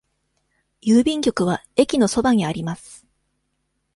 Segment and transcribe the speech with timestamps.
[0.81, 3.05] 郵便局は駅のそばにあります。